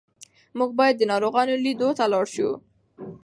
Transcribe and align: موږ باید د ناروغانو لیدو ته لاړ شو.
موږ 0.57 0.71
باید 0.79 0.95
د 0.97 1.03
ناروغانو 1.11 1.55
لیدو 1.65 1.89
ته 1.97 2.05
لاړ 2.13 2.25
شو. 2.35 2.49